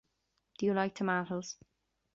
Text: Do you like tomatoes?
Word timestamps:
Do 0.57 0.65
you 0.65 0.73
like 0.73 0.95
tomatoes? 0.95 1.57